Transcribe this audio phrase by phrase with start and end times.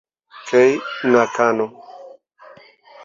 [0.47, 0.71] Kei
[1.11, 1.65] Nakano